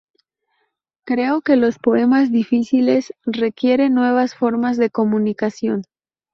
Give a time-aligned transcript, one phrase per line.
[1.05, 5.83] Creo que los poemas difíciles requieren nuevas formas de comunicación".